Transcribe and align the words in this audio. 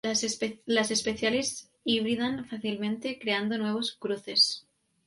Las 0.65 0.89
especies 0.89 1.69
hibridan 1.83 2.47
fácilmente 2.47 3.19
creando 3.19 3.59
nuevos 3.59 3.97
cruces. 3.99 4.65